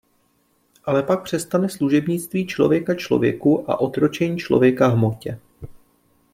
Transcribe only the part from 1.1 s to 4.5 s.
přestane služebnictví člověka člověku a otročení